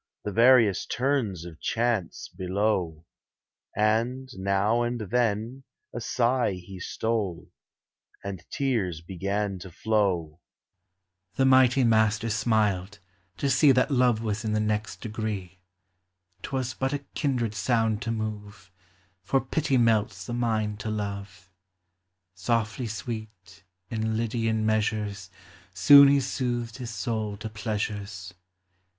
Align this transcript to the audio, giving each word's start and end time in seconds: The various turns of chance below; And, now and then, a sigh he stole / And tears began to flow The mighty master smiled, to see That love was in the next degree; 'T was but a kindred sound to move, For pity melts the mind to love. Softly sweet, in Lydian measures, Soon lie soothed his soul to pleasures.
The 0.23 0.31
various 0.31 0.87
turns 0.87 1.45
of 1.45 1.59
chance 1.59 2.27
below; 2.35 3.05
And, 3.75 4.31
now 4.35 4.81
and 4.81 4.99
then, 4.99 5.63
a 5.93 6.01
sigh 6.01 6.53
he 6.53 6.79
stole 6.79 7.51
/ 7.85 8.23
And 8.23 8.43
tears 8.49 9.01
began 9.01 9.59
to 9.59 9.69
flow 9.69 10.39
The 11.35 11.45
mighty 11.45 11.83
master 11.83 12.31
smiled, 12.31 12.97
to 13.37 13.47
see 13.47 13.71
That 13.71 13.91
love 13.91 14.23
was 14.23 14.43
in 14.43 14.53
the 14.53 14.59
next 14.59 15.01
degree; 15.01 15.59
'T 16.41 16.49
was 16.51 16.73
but 16.73 16.93
a 16.93 17.05
kindred 17.13 17.53
sound 17.53 18.01
to 18.01 18.11
move, 18.11 18.71
For 19.21 19.39
pity 19.39 19.77
melts 19.77 20.25
the 20.25 20.33
mind 20.33 20.79
to 20.79 20.89
love. 20.89 21.51
Softly 22.33 22.87
sweet, 22.87 23.63
in 23.91 24.17
Lydian 24.17 24.65
measures, 24.65 25.29
Soon 25.75 26.07
lie 26.11 26.17
soothed 26.17 26.77
his 26.77 26.89
soul 26.89 27.37
to 27.37 27.49
pleasures. 27.51 28.33